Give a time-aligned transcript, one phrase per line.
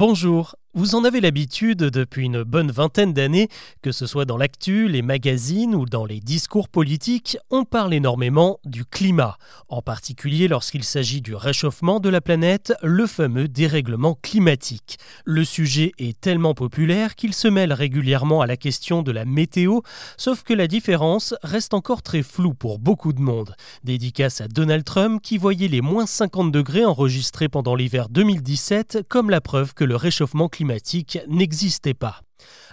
[0.00, 0.56] Bonjour.
[0.72, 3.48] Vous en avez l'habitude depuis une bonne vingtaine d'années,
[3.82, 8.60] que ce soit dans l'actu, les magazines ou dans les discours politiques, on parle énormément
[8.64, 9.36] du climat,
[9.68, 14.98] en particulier lorsqu'il s'agit du réchauffement de la planète, le fameux dérèglement climatique.
[15.24, 19.80] Le sujet est tellement populaire qu'il se mêle régulièrement à la question de la météo,
[20.16, 23.56] sauf que la différence reste encore très floue pour beaucoup de monde.
[23.82, 29.30] Dédicace à Donald Trump qui voyait les moins 50 degrés enregistrés pendant l'hiver 2017 comme
[29.30, 32.20] la preuve que le réchauffement climatique climatique n'existait pas.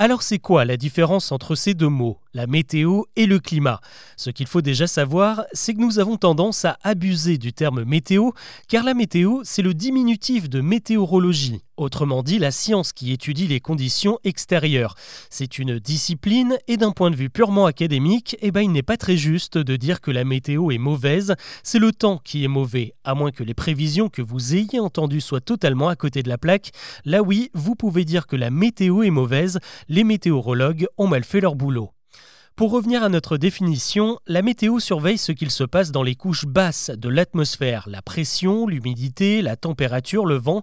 [0.00, 3.80] Alors c'est quoi la différence entre ces deux mots, la météo et le climat?
[4.16, 8.30] Ce qu'il faut déjà savoir, c'est que nous avons tendance à abuser du terme météo,
[8.68, 13.58] car la météo, c'est le diminutif de météorologie, autrement dit la science qui étudie les
[13.58, 14.94] conditions extérieures.
[15.30, 18.96] C'est une discipline et d'un point de vue purement académique, eh ben, il n'est pas
[18.96, 21.34] très juste de dire que la météo est mauvaise,
[21.64, 25.20] c'est le temps qui est mauvais, à moins que les prévisions que vous ayez entendues
[25.20, 26.70] soient totalement à côté de la plaque.
[27.04, 29.47] Là oui, vous pouvez dire que la météo est mauvaise,
[29.88, 31.90] les météorologues ont mal fait leur boulot.
[32.58, 36.44] Pour revenir à notre définition, la météo surveille ce qu'il se passe dans les couches
[36.44, 40.62] basses de l'atmosphère, la pression, l'humidité, la température, le vent.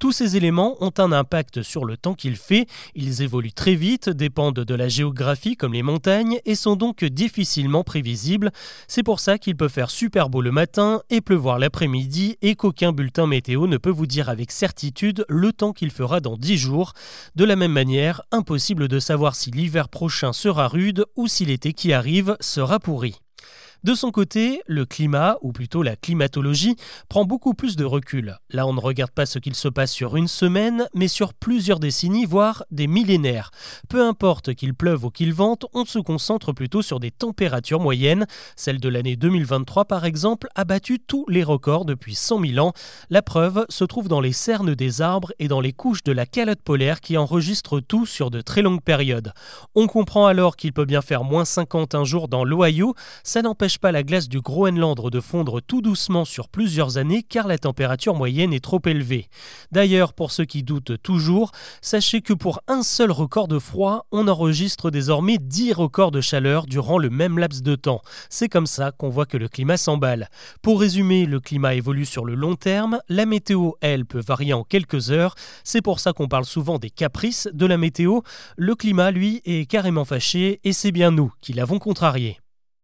[0.00, 2.66] Tous ces éléments ont un impact sur le temps qu'il fait,
[2.96, 7.84] ils évoluent très vite, dépendent de la géographie comme les montagnes et sont donc difficilement
[7.84, 8.50] prévisibles.
[8.88, 12.90] C'est pour ça qu'il peut faire super beau le matin et pleuvoir l'après-midi et qu'aucun
[12.90, 16.92] bulletin météo ne peut vous dire avec certitude le temps qu'il fera dans 10 jours.
[17.36, 21.72] De la même manière, impossible de savoir si l'hiver prochain sera rude ou si l'été
[21.72, 23.16] qui arrive sera pourri.
[23.84, 26.76] De son côté, le climat, ou plutôt la climatologie,
[27.08, 28.36] prend beaucoup plus de recul.
[28.50, 31.78] Là, on ne regarde pas ce qu'il se passe sur une semaine, mais sur plusieurs
[31.78, 33.50] décennies, voire des millénaires.
[33.88, 38.26] Peu importe qu'il pleuve ou qu'il vente, on se concentre plutôt sur des températures moyennes.
[38.56, 42.72] Celle de l'année 2023, par exemple, a battu tous les records depuis 100 000 ans.
[43.10, 46.26] La preuve se trouve dans les cernes des arbres et dans les couches de la
[46.26, 49.32] calotte polaire qui enregistrent tout sur de très longues périodes.
[49.74, 53.42] On comprend alors qu'il peut bien faire moins 50 un jour dans l'Ohio, ça
[53.78, 58.14] pas la glace du Groenland de fondre tout doucement sur plusieurs années car la température
[58.14, 59.28] moyenne est trop élevée.
[59.72, 64.28] D'ailleurs, pour ceux qui doutent toujours, sachez que pour un seul record de froid, on
[64.28, 68.00] enregistre désormais 10 records de chaleur durant le même laps de temps.
[68.30, 70.28] C'est comme ça qu'on voit que le climat s'emballe.
[70.62, 74.64] Pour résumer, le climat évolue sur le long terme, la météo, elle, peut varier en
[74.64, 78.20] quelques heures, c'est pour ça qu'on parle souvent des caprices de la météo.
[78.56, 82.38] Le climat, lui, est carrément fâché et c'est bien nous qui l'avons contrarié.